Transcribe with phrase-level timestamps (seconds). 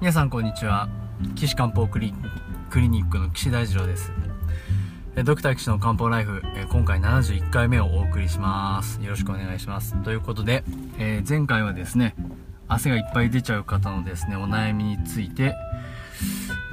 [0.00, 0.88] 皆さんこんにちは。
[1.34, 4.10] 岸漢方クリニックの岸大二郎です。
[5.26, 6.40] ドクター岸の漢方ライフ
[6.70, 8.98] 今回71回目をお送りします。
[9.02, 9.94] よろしくお願いします。
[10.02, 10.64] ということで、
[10.98, 12.14] えー、前回はですね
[12.66, 15.54] 汗がいっぱい出ちゃう方のですねお悩みについて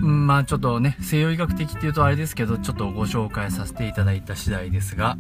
[0.01, 5.17] んまあちょっとね西洋医学的っていうとあれですけどちょっとご紹介させていただいた次第ですが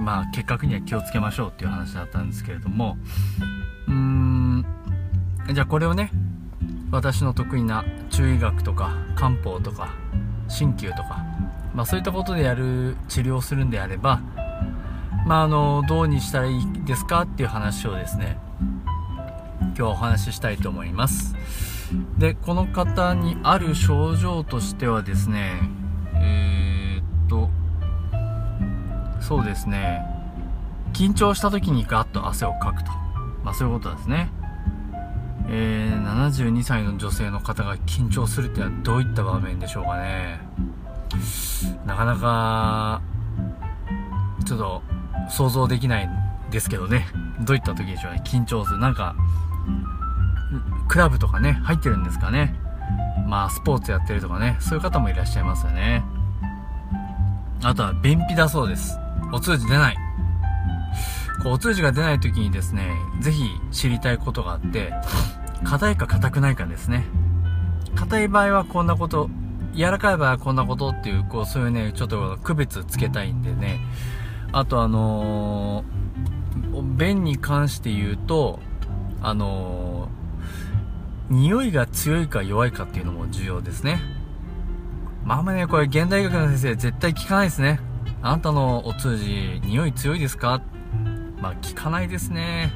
[0.00, 2.96] まあ結核には気をつけましょうっていう話だったんですけれども
[3.86, 4.64] うーん
[5.52, 6.10] じゃあこれをね
[6.90, 9.94] 私の得意な中医学とか漢方とか
[10.48, 11.24] 鍼灸とか、
[11.74, 14.20] まあ、そういったことでやる治療をするんであれば、
[15.26, 18.38] まあ、あのどうにしたらいいですかっていう話をですね
[19.60, 21.34] 今日お話ししたいと思います。
[22.18, 25.60] でこの方にある症状としてはですね
[26.16, 27.50] えー、っと
[29.20, 30.02] そうですね
[30.92, 32.90] 緊張した時にガッと汗をかくと。
[33.42, 34.30] まあそういうことですね。
[35.46, 40.40] えー、72歳の女性の方が緊張するってのはどういった場面でしょうかね。
[41.86, 43.02] なかなか
[44.44, 44.82] ちょっと
[45.30, 47.06] 想像できないんですけどね。
[47.44, 48.22] どういった時でしょうね。
[48.24, 48.78] 緊張する。
[48.78, 49.14] なんか
[50.88, 52.54] クラブとかね入ってるんですかね。
[53.26, 54.56] まあスポーツやってるとかね。
[54.60, 56.04] そういう方もいらっしゃいますよね。
[57.62, 58.98] あとは便秘だそうです。
[59.32, 60.03] お通じ出ない。
[61.44, 64.92] こうお通じが出ない時にですね是非知りたいことがあって
[65.62, 67.06] 硬いか硬くないかですね。
[67.94, 69.30] 硬い場合はこんなこと
[69.74, 73.78] 柔らかい場合はこんなことっていうこうそういうねちょっと区別つけたいんでね。
[74.52, 78.60] あとあのー、便に関して言うと
[79.20, 84.00] あのー、匂いが強いか弱いかっていうのも重要ですね。
[85.24, 87.80] まああんまねこれ現代医学の先生絶対聞かないですね。
[88.22, 90.62] あなたのお通じ匂い強いですか？
[91.44, 92.72] まあ聞かないですね。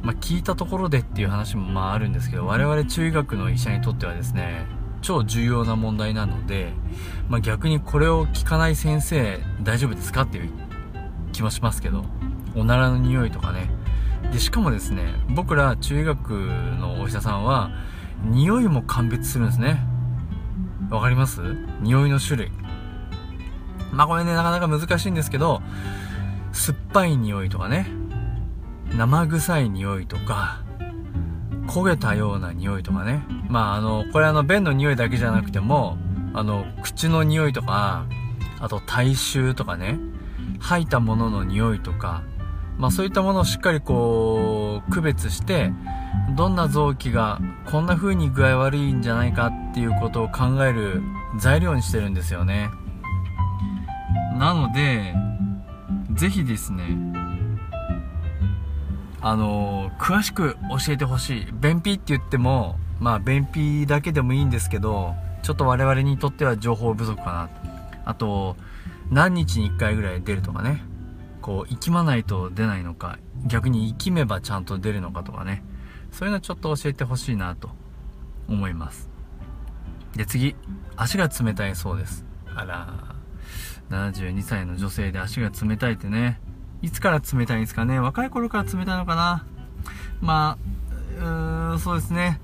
[0.00, 4.64] まあ、聞いたところでっていう話もまああるんですけど我々中医学の医者にとってはですね
[5.02, 6.72] 超重要な問題なので、
[7.28, 10.50] まあ、逆にこれを聞かない先生大丈夫ですかっていう
[11.32, 12.06] 気もしますけど
[12.56, 13.68] おならの匂いとかね。
[14.32, 17.70] でしかもですね僕ら中医学のお医者さんは
[18.24, 19.78] 匂いも鑑別するんですね。
[20.88, 21.42] わかります？
[21.82, 22.52] 匂いの種類。
[23.92, 25.60] まあこれねなかなか難しいんですけど
[26.58, 27.86] 酸っぱい匂いとかね。
[28.96, 30.62] 生臭い匂いとか
[31.66, 33.22] 焦げたような匂いとかね。
[33.48, 35.96] まああのこれあの便の匂いだけじゃなくても
[36.34, 38.06] あの口の匂いとか
[38.60, 39.98] あと体臭とかね。
[40.60, 42.24] 吐いたものの匂いとか
[42.78, 45.70] まあそういったものをしっかりこう区別して
[46.36, 51.02] どんな臓器がこんな風に具合悪いんじゃないかっていうことを考える
[51.38, 52.70] 材料にしてるんですよね。
[54.36, 55.14] なので
[56.18, 56.84] ぜひですね
[59.20, 60.56] あの詳しく
[60.86, 61.46] 教えてほしい。
[61.52, 67.50] 便秘って言ってもまあ便秘だけでもいいんですけどちょっと我々にとっては情報不足かな
[68.04, 68.56] あと
[69.10, 70.82] 何日に1回ぐらい出るとかね。
[71.40, 75.62] こう生きまないと出ないのか逆に生きめばちゃんと出るのかとかね。
[76.10, 77.70] そういうのちょっと教えてほしいなと
[78.48, 79.08] 思います。
[80.16, 80.56] で次。
[80.96, 82.24] 足が冷たいそうです。
[82.54, 83.17] あら
[83.90, 86.40] 72歳の女性で足が冷たいってね
[86.82, 89.46] いつから冷たいんですかね若い頃から冷たいのかな
[90.20, 90.58] ま
[91.20, 92.40] あ、うーん、そうですね。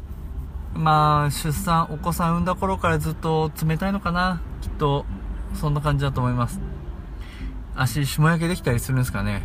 [0.74, 5.06] まあ、出産、お子さん産んだ頃からずっと冷たいのかなきっと、
[5.54, 6.60] そんな感じだと思います。
[7.76, 9.42] 足、霜焼けできたりするんですかね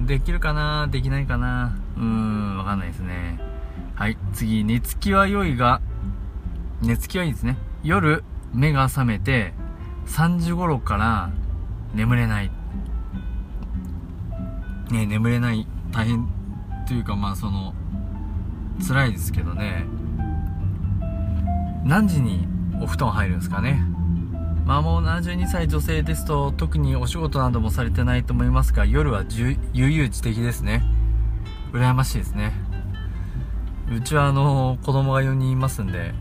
[0.00, 0.88] できるかな？
[0.88, 1.76] できないかな？
[1.96, 3.38] うーん、わかんないですね。
[3.94, 5.80] はい、次、寝つきは良いが、
[6.80, 7.58] 寝つきはいいですね。
[7.82, 9.52] 夜、目が覚めて、
[10.06, 11.30] 3時頃から
[11.94, 12.50] 眠れない。
[14.90, 15.66] ね、眠れない。
[15.92, 16.28] 大変
[16.86, 17.74] というかまあその
[18.86, 19.86] 辛いですけどね。
[21.84, 22.46] 何時に
[22.80, 23.82] お布団入るんですかね。
[24.64, 30.82] まあもう72歳女性ですと特にお仕事などもされてないと思いますが夜は悠々自適ですね。
[31.72, 32.52] 羨ましいですね。
[33.92, 36.14] うちはあの子供が4人いますんで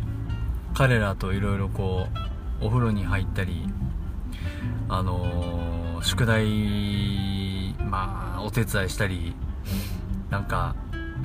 [0.74, 2.23] 彼らといろいろこう
[2.64, 3.66] お風呂に入ったり
[4.90, 9.36] あのー、宿題まあお手伝いしたり
[10.30, 10.76] なんか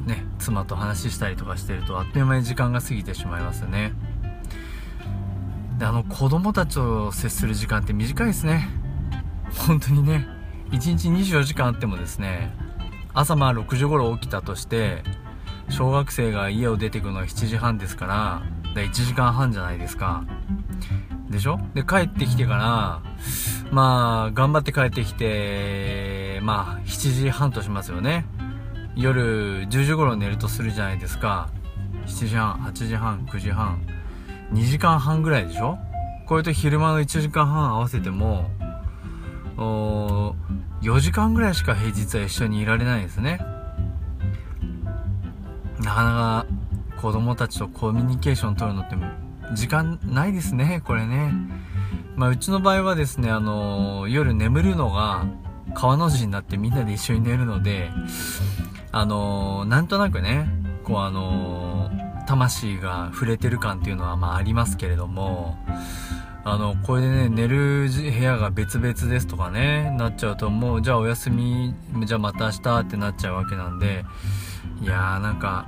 [0.07, 3.93] ね妻と話したりとかしてるとあっという間に時間が過ぎてしまいますよね。
[5.79, 8.69] であの子供たちと接する時間って短いですね。
[9.67, 10.27] 本当にね
[10.71, 12.53] 1日24時間あってもですね
[13.15, 15.03] 朝まあ6時頃起きたとして
[15.71, 18.43] 小学生が家を出てくのは7時半ですから
[18.75, 20.25] 1時間半じゃないですか。
[21.31, 21.61] でしょ？
[21.75, 23.03] で帰ってきてから
[23.71, 28.25] まあ頑張って帰ってきてまあ7時半としますよね。
[28.97, 31.51] 夜10時頃寝るとするじゃないですか。
[32.07, 33.81] 7時半8時半9時半。
[34.53, 35.79] 2時間半ぐらいでしょ？
[36.27, 38.51] これと昼間の1時間半合わせても
[39.57, 43.41] 4時間ぐらいしか平日は一緒にいられないですね。
[45.81, 46.47] なかなか
[47.01, 48.97] 子供たちとコミュニケーション取るのって
[49.55, 51.33] 時間ないですねこれね。
[52.17, 55.27] まあうちの場合はですねあの夜眠るのが
[55.75, 57.91] 川の字になってみんなで一緒に寝るので
[58.91, 60.49] あのなんとなくね
[60.85, 61.91] こうあの
[62.27, 65.57] 魂が触れてる感っていうのはまあありますけれども
[66.51, 71.75] あの、これでね、寝る部屋が別々ですとかね、なっちゃうと、もう、じゃあお休み、
[72.07, 74.07] じゃあまた明日ってなっちゃうわけなんで、
[74.81, 75.67] いやーなんか、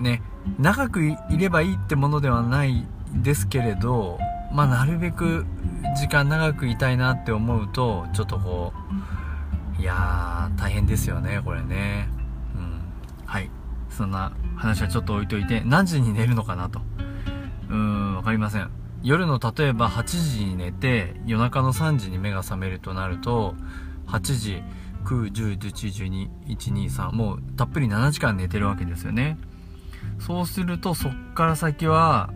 [0.00, 0.22] ね、
[0.58, 4.18] 長くいればいいってものではないですけれど、
[4.52, 5.46] まあ、なるべく
[5.96, 8.72] 時間長くいたいなって思うと、ちょっとこ
[9.78, 12.08] う、いやー、大変ですよね、これね。
[12.54, 12.80] うん。
[13.24, 13.50] はい。
[13.88, 16.80] そんな話はちょっと置いといて、何時に寝るのかなと。
[17.68, 18.80] うーん、わかりません。
[19.02, 23.54] 夜の例えば8時に寝て夜中の3時に目が覚めるとなると
[24.06, 24.62] 8時
[25.04, 29.38] 9 10 11 12 123もうたっぷり7時間寝てるわけですよね
[30.18, 32.30] そうするとそっから先は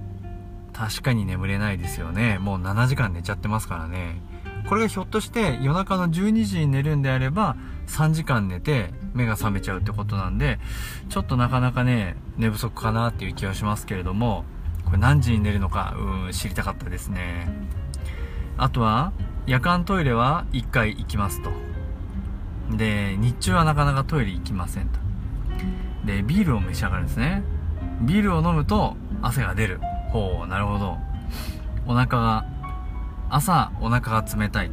[0.72, 4.20] 確かに眠れないですよねもう7時間寝ちゃってますからね
[4.68, 7.56] これがひょっとして夜中の12時に寝るんであれば
[7.86, 10.58] 3時間寝て目が覚めちゃうってことなんで
[11.10, 14.44] ちょっとなかなかね寝不足かなっていう気はしますけれども
[14.84, 17.48] これ何時に寝るのか、うん、知りたかったですね。
[18.56, 19.12] あとは、
[19.46, 21.50] 夜間トイレは1回行きますと。
[22.70, 24.98] で、日中はなかなかトイレ行きませんと。
[26.04, 27.42] で、ビールを召し上がるんですね。
[28.06, 29.80] ビールを飲むと汗が出る。
[30.10, 30.96] ほう、なるほど。
[31.86, 32.46] お腹が、
[33.30, 34.70] 朝お腹が冷たい。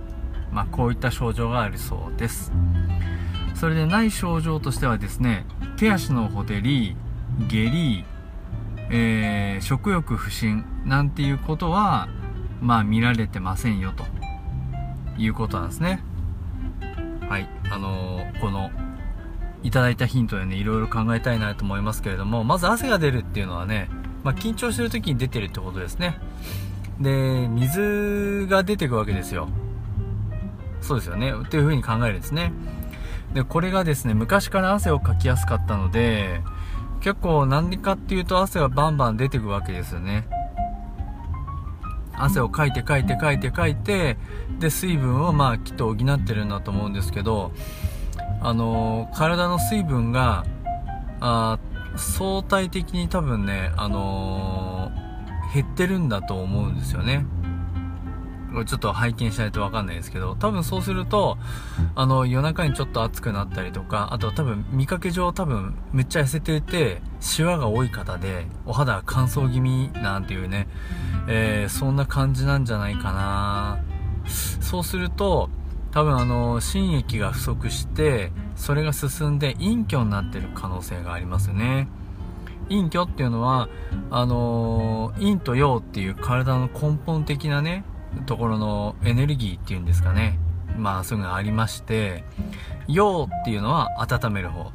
[0.52, 2.52] まあ、こういった症状があるそうです。
[3.56, 5.46] それでない症状としてはですね、
[5.78, 6.96] 手足のほてり、
[7.48, 8.06] 下痢、
[8.90, 12.10] えー、食欲不振なんていうことは、
[12.60, 14.04] まあ見られてませんよと
[15.18, 16.04] いうことなんですね。
[17.30, 17.48] はい。
[17.72, 18.70] あのー、この、
[19.64, 23.90] いただいたヒントでね、いろいろ考えたいなと思いますけれども、まず汗が出るっていうのはね、
[24.24, 26.18] まあ緊張してる時に出てるってことですね。
[27.00, 29.50] で、水が出てくわけですよ。
[30.82, 31.32] そうですよね。
[31.32, 32.52] っていう風に考えるんですね。
[33.34, 36.42] で、これがですね、昔から汗をかきやすかったので、
[37.02, 40.28] 結構何かっていうと汗がバンバン出てくわけですよね。
[42.14, 44.18] 汗をかいてかいてかいてかいて、
[44.60, 47.52] で、水分をまあきっと補ってるんだと思うんですけど、
[48.42, 50.46] あの、体の水分が、
[51.20, 51.60] あ
[51.96, 57.26] 相対的に多分ね、あのー、減ってるんだと思うんですよね。
[58.66, 61.38] ちょっと拝見しないとわかんないですけど、多分そうすると、
[61.96, 70.68] あの、夜中にちょっと暑くなったりとか、あと多分見かけ上多分めっちゃ痩せていて、シワが多い方で、お肌乾燥気味なんていうね、
[71.28, 73.80] えー、そんな感じなんじゃないかな
[74.60, 75.50] そうすると、
[75.92, 81.88] 多分あの、心液が不足して、それが進んで陰虚になってる可能性がありますね。
[82.70, 83.68] 陰虚っていうのは、
[84.10, 87.84] あの陰と陽っていう体の根本的なね、
[88.26, 90.40] ところのエネルギーっていうんですかね。
[90.78, 92.24] まあそういうのがありまして、
[92.88, 94.72] 陽っていうのは温める方。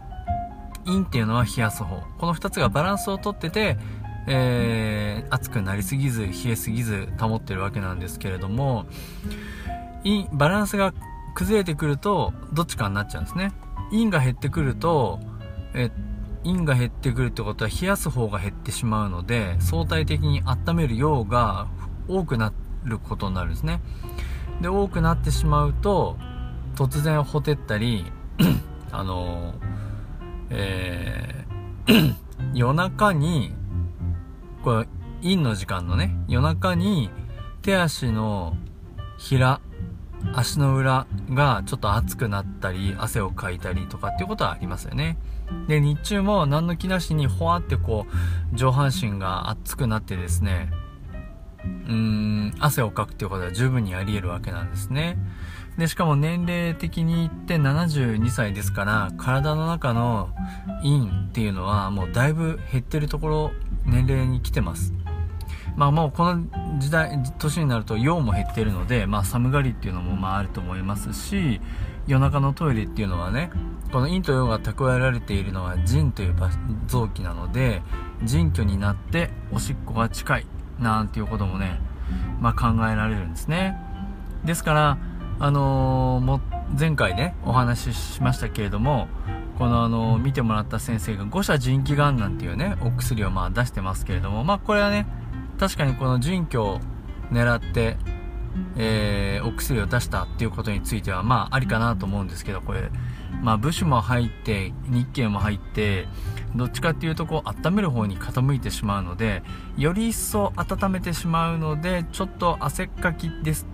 [0.85, 2.03] 陰っていうのは冷やす方。
[2.19, 3.79] この2つがバランスをとってて、
[4.29, 8.87] えー、熱くなりすぎず、冷えすぎず保ってるわけなんですけれども、
[10.33, 10.95] バランスが
[11.35, 13.53] 崩れてくると、どっちかになっちゃうんですね。
[13.91, 15.21] 陰が減ってくると、
[15.75, 15.91] え
[16.45, 21.67] 陰が減ってくるってことは冷やす方が減ってしまうので、相対的に温める陽が
[22.09, 22.53] 多くな
[22.85, 23.81] ることになるんですね
[24.61, 26.17] で多くなってしまうと
[26.75, 28.05] 突然ほてったり
[28.93, 29.55] あの
[30.49, 32.15] えー、
[32.55, 33.53] 夜中に
[34.63, 34.89] これ
[35.23, 37.11] 陰の時間のね夜中に
[37.63, 38.57] 手足の
[39.19, 39.61] ひら
[40.35, 45.19] 足の裏がちょっと熱くなったり汗をかいたりとかっていうことはありますよね
[45.69, 48.07] で日中も何の気なしにほわってこ
[48.53, 50.71] う上半身が熱くなってですね
[51.87, 55.17] うーん、汗をかくっていうことは十分にあり得るわけなんですね。
[55.79, 60.31] で、しかも年齢的に言って72歳ですから、体の中の
[60.83, 63.51] 陰っていうのはもうだいぶ減ってるところ、
[63.85, 64.93] 年齢に来てます。
[65.77, 66.45] まあもうこの
[66.79, 71.61] 時代、年になると陽も減ってるので、まあ寒がりっていうのもまああると思いますし、
[72.07, 73.51] 夜中のトイレっていうのはね、
[73.93, 76.35] この陰と陽が蓄えられているのは腎という
[76.87, 77.83] 臓器なので、
[78.25, 80.47] 腎虚になっておしっこが近い。
[80.79, 81.81] なんていうこともね、
[82.41, 83.77] まあ、考えられるんですね。
[84.45, 84.99] ですから、
[85.39, 89.09] あのー、前回ねお話ししましたけれども
[89.59, 95.07] このあの見てもらった先生が五者腎気丸なんていうねお薬をまあ出してますけれどもまあこれはね
[95.59, 96.81] 確かにこの腎虚を
[97.31, 97.97] 狙って
[98.79, 102.91] えー、お薬を出したっていうことについてはまあありかなと思うんですけどこれ
[103.43, 106.09] まあ、武士も入って日系も入って
[106.55, 109.43] どっちかっていうとこう温める方に傾いてしまうので
[109.77, 113.67] より一層温めてしまうのでちょっと汗っかきです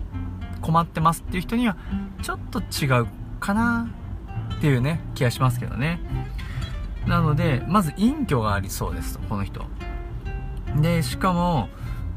[0.61, 1.77] 困ってますっていう人には
[2.21, 3.07] ちょっと違う
[3.39, 3.89] かな
[4.57, 5.99] っていうね気がしますけどね。
[7.07, 9.65] なのでまず隠居がありそうですとこの人
[10.81, 11.69] でしかも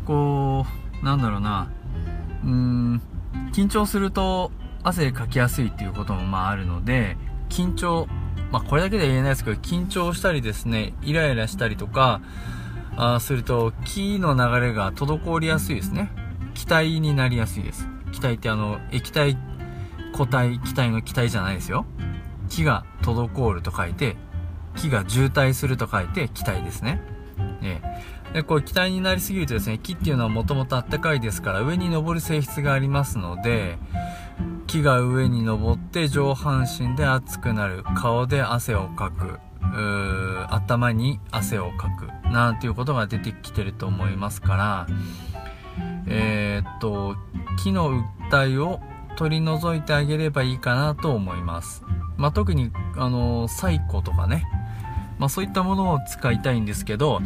[0.06, 0.66] こ
[1.02, 1.70] うなんだろうな
[2.44, 3.02] うーん
[3.52, 4.50] 緊張すると
[4.82, 7.16] 汗かきやすいっていうこともまああるので
[7.48, 8.06] 緊張、
[8.50, 12.20] まあ、これだけで言えないですけど、緊張したりですね、イライラしたりとか、
[12.96, 16.10] あすると、気の流れが滞りやすいですね。
[16.54, 17.88] 気体になりやすいです。
[18.12, 19.36] 気体ってあの、液体、
[20.12, 21.86] 固体、気体の気体じゃないですよ。
[22.48, 24.16] 気が滞ると書いて、
[24.76, 27.00] 気が渋滞すると書いて気体ですね。
[27.62, 28.15] ええ。
[28.32, 33.78] で、これ気体になりすぎるとですね、気っていうのはもともとあったかいですから上に登る性質がありますので、
[34.66, 39.38] 木が上に登って上半身で熱くなる顔で汗をかく
[40.50, 44.86] 頭に汗をかくなんていうことが出てきてると思いますから
[46.08, 47.16] えー、っと
[47.62, 48.80] 木の訴えを
[49.16, 51.82] 取り除いてあげればいいかなと思います、
[52.16, 54.44] まあ、特にあのサとかね、
[55.18, 57.20] まあ、そういったものを使いたいんですけど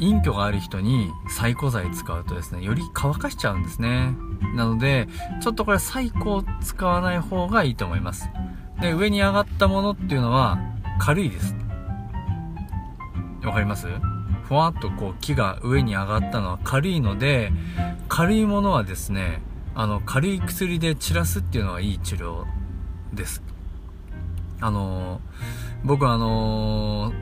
[0.00, 4.14] 隠居がある人に最古剤使うとですねより乾かしちゃうんですね
[4.56, 5.08] なので、
[5.40, 8.28] ちょっとこれ最高使わない方がいいと思います。
[8.80, 10.58] で、上に上がったものっていうのは
[10.98, 11.54] 軽いです。
[13.44, 13.86] わかります？
[14.44, 17.52] ふわっとこう木が上に上がったのは軽いので、
[18.08, 19.42] 軽いものはですね、
[19.74, 22.44] あの、軽い薬で散らすっていうのはいい治療
[23.12, 23.42] です。
[24.60, 25.20] あの
[25.84, 27.12] 僕はあの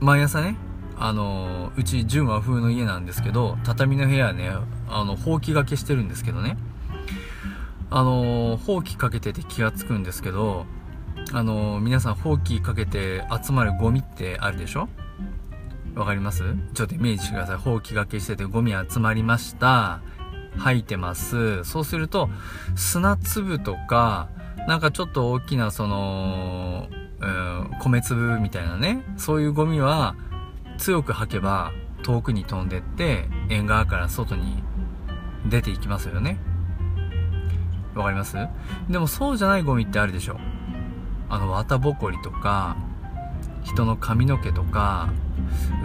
[0.00, 0.56] 毎朝ね、
[1.04, 4.52] あのうち純和風の家なんですけど、畳の部屋ね、
[4.88, 6.56] あの、ほうきがけしてるんですけどね。
[7.90, 10.64] あの、ほうきかけてて気がつくんですけど、
[11.32, 14.88] あの、皆さんほうきかけて集まるゴミってあるでしょ？
[15.96, 16.44] わかります？
[16.72, 17.56] ちょっとイメージしてください。
[17.56, 20.02] ほうきがけしててゴミ集まりました。
[20.56, 21.64] 吐いてます。
[21.64, 22.30] そうすると、
[22.76, 24.28] 砂粒とか、
[24.68, 26.86] なんかちょっと大きなその、
[27.18, 30.14] うん、米粒みたいなね、そういうゴミは
[30.82, 31.70] 強く吐けば
[32.02, 34.64] 遠くに飛んでって縁側から外に
[35.46, 36.38] 出ていきますよね。
[37.94, 38.36] わかります？
[38.90, 40.40] でもそうじゃないゴミってあるでしょ。
[41.28, 42.76] あの、綿ぼこりとか、
[43.62, 45.12] 人の髪の毛とか、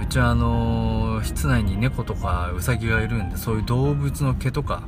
[0.02, 4.82] うちはあの、室内に猫とかウサギがいるんで、そういう動物の毛とか、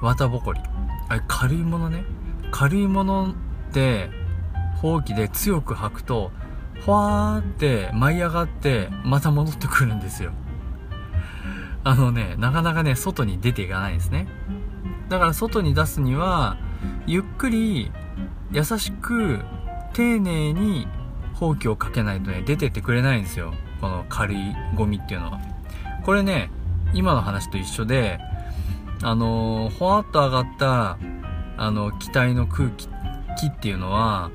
[0.00, 0.60] 綿ぼこり。
[1.08, 2.04] あれ軽いものね。
[2.50, 4.10] 軽いものって、
[4.76, 6.32] ほうきで強く吐くと、
[6.84, 10.32] ふわーって舞い上がって、また戻ってくるんですよ。
[11.84, 14.26] あのね、なかなかね、外に出ていかないんですね。
[15.08, 16.56] だから外に出すには、
[17.06, 17.92] ゆっくり、
[18.52, 19.40] 優しく、
[19.92, 20.88] 丁寧に、
[21.34, 23.52] 放棄をかけないとね、出てってくれないんですよ。
[23.80, 24.36] この軽い
[24.76, 25.40] ゴミっていうのは。
[26.04, 26.50] これね、
[26.94, 28.20] 今の話と一緒で、
[29.02, 30.98] あのー、ほわっと上がった、
[31.56, 32.88] あの、気体の空気、
[33.38, 34.30] 気っていうのは、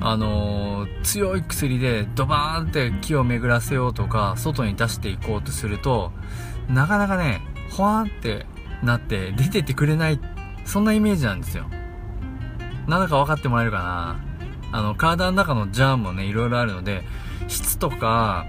[0.00, 6.12] あのー、強い薬でドバーンって木を巡らせようとか、外に出していこうとすると、
[6.68, 7.40] なかなかね、
[7.70, 8.46] ほわーって
[8.82, 10.20] なって出てってくれない、
[10.64, 11.66] そんなイメージなんですよ。
[12.86, 14.20] なんだか分かってもらえるかな
[14.72, 17.02] あの、体の中のジャーンもね、いろいろあるので、
[17.48, 18.46] 質とか、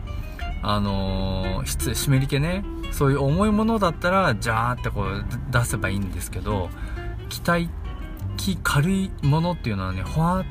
[0.62, 6.70] あのー、質、湿り気ね、そういう重いものだったら、ジャーってこう出せばいいんですけど、
[7.30, 7.70] 気体、
[8.46, 10.46] 気軽いものっていうのはね、ほわっ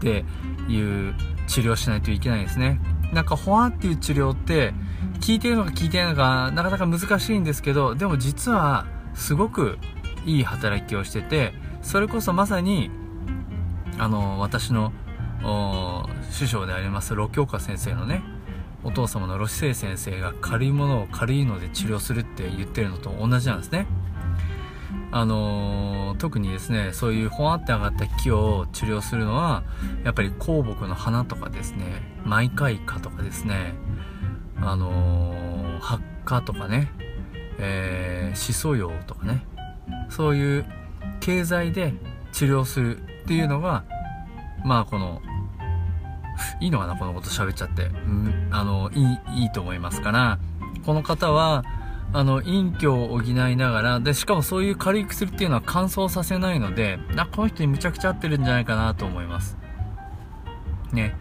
[0.00, 0.24] て
[0.68, 1.14] いう
[1.48, 2.80] 治療しないといけないですね。
[3.12, 4.72] なんか、ほわっていう治療って、
[5.20, 9.78] 聞いてるのか聞いてないのかなかなか難しいんですけどでも実はすごく
[10.24, 11.52] いい働きをしてて
[11.82, 12.90] それこそまさに
[13.98, 14.92] あの私の
[16.30, 18.22] 師匠でありますロ京香先生のね
[18.84, 23.86] お父様のロシセイ先生が軽いものを軽いので治療するって言ってるのと同じなんですね
[25.12, 29.62] あのー、特にですねそういうほわって上がった木を治療するのは
[30.04, 33.74] やっぱり香木の花とかですねマイカイカとかですね
[34.60, 36.90] あのー、発火とかね、
[37.58, 39.46] えー、しそ用とかね、
[40.10, 40.66] そういう
[41.20, 41.94] 経済で
[42.32, 43.84] 治療するっていうのが、
[44.64, 45.22] まあこの、
[46.60, 47.84] いいのかなこのこと喋っちゃって。
[47.84, 49.02] うん、あの、い
[49.36, 50.38] い、いいと思いますから、
[50.84, 51.64] この方は、
[52.12, 59.56] あの、陰虚を補いながら、で、しかもそういう軽い薬っていうのは乾燥させないので、あ、この人にむちゃくちゃ合ってるんじゃないかなと思います。
[60.92, 61.16] ね。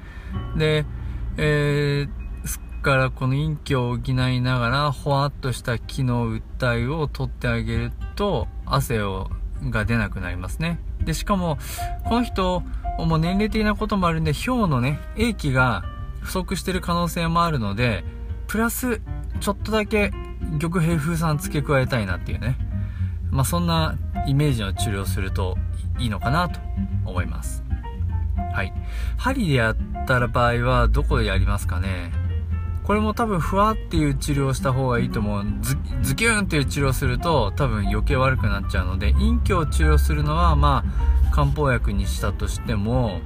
[0.55, 0.85] で、
[1.37, 9.29] えー、すっからこの陰虚を補いながら、ほわっとした気の訴えを取ってあげると、汗を、
[9.63, 10.79] が出なくなりますね。
[11.03, 11.57] で、しかも、
[12.05, 12.63] この人、
[12.99, 15.83] もう年齢的なこともあるんで、表のね、液気が
[16.21, 18.03] 不足してる可能性もあるので、
[18.47, 19.01] プラス、
[19.39, 20.11] ちょっとだけ
[20.59, 22.57] 玉平風酸付け加えたいなっていうね。
[23.31, 23.95] まあ、そんな
[24.27, 25.57] イメージの治療すると
[25.99, 26.59] いいのかなと
[27.05, 27.63] 思います。
[28.53, 28.73] はい。
[29.17, 32.11] 針でやったら場合はどこでやりますかね？
[32.83, 35.45] これも多分ふわっていう治療をした方がいいと思う。
[35.61, 40.85] ズズキューンっていう治療をすると多分余計悪くなっちゃうので、陰虚を治療するのはま
[41.31, 43.19] あ漢方薬にしたとしても、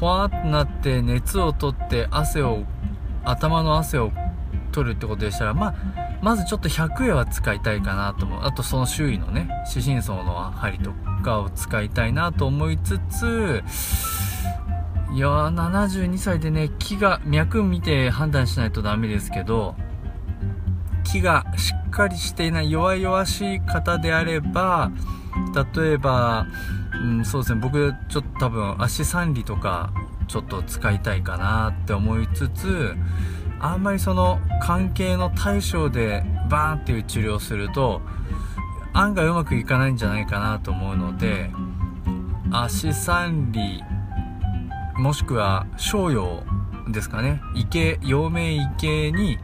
[0.00, 2.64] ほわってなって熱を取って汗を、
[3.22, 4.12] 頭の汗を
[4.72, 5.74] 取るってことでしたら、まあ
[6.22, 8.40] まずちょっと100円は使いたいかなと思う。
[8.44, 13.62] あとその周囲のね、視神層の針とかを使いたいなと思いつつ、
[15.12, 19.74] いや、72歳でね、木が、脈見て判断しないとダメですけど、
[21.02, 24.92] 木がしっかりしていない弱々しい方であれば、
[25.74, 26.46] 例えば、
[27.02, 29.90] うん、そうですね、僕ちょっと多分足三里とか
[30.28, 32.94] ちょっと使いたいかなって思いつつ、
[33.60, 38.00] あんまりその関係の対象でバーンっていう治療をすると
[38.92, 41.50] 案外うまくいかないんじゃないかなと思うので
[42.50, 43.84] 足三里
[45.00, 46.42] もしくは商用
[46.88, 47.40] ですかね。
[47.54, 49.38] 池陽明池に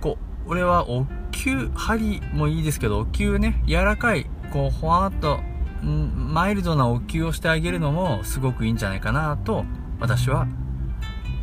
[0.00, 5.40] こう俺はお灸針もいいですけどお灸ね柔らかいこうほわっと
[5.82, 9.64] マイルドなお灸をしてあげるのもすごくいいんじゃないかなと
[10.00, 10.46] 私は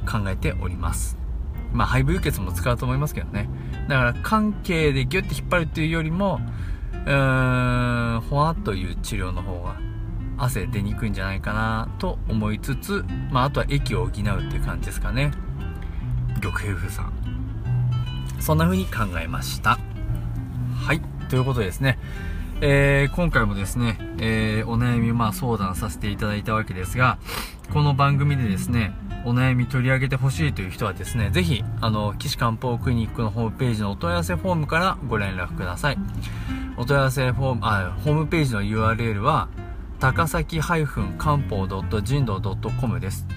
[0.05, 1.16] 考えております。
[1.73, 3.49] まあ、肺部輸血も使うと思いますけどね。
[3.87, 6.39] だから、関係でギュッて引っ張るっていうよりも、
[7.05, 9.77] うーん、ほわっという治療の方が、
[10.37, 15.31] 汗出にくいんじゃないかなと思いつつ、まあ、あとは液を補うっていう感じですかね。
[16.41, 17.13] 玉平風さん。
[18.39, 19.79] そんな風に考えました。
[20.85, 21.01] はい。
[21.29, 21.97] ということでですね。
[22.61, 27.19] えー、今回もですね、えー、お悩みまあ相談させていただいたわけですが、
[27.71, 28.93] この番組でですね、
[29.27, 35.97] お悩み取り上げてほしいという人はですね、ぜひ、あの、岸漢方クリニックのホームページのお問い合わせフォームからご連絡ください。
[36.77, 39.49] お問い合わせフォーム、あ、ホームページの URL は、
[39.99, 41.67] 高崎漢方
[42.01, 42.39] 人道
[42.79, 43.27] .com です。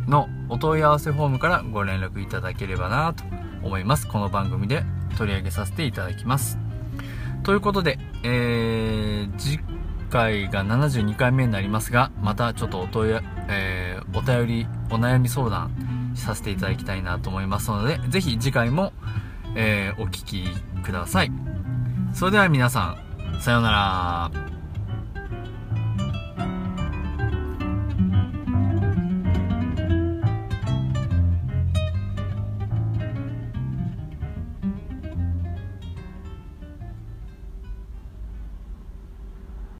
[0.06, 3.24] のお問い合わせフォームからご連絡いただければなと
[3.64, 4.06] 思います。
[4.06, 4.84] この番組で
[5.18, 6.61] 取り上げさせていただきます。
[7.42, 9.58] ということで、えー、次
[10.10, 13.12] 回が72回目になりますが、またちょっとお問い、
[13.48, 18.92] えー、お便り、お悩み相談させていただきたいなと思いますので、ぜひ次回も、
[19.56, 20.48] えー、お聞き
[20.82, 21.32] ください。
[22.14, 22.96] それでは皆さ
[23.36, 24.51] ん、さようなら。